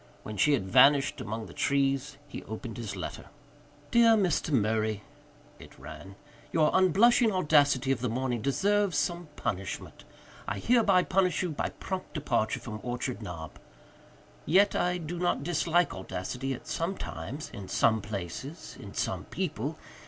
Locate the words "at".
16.55-16.65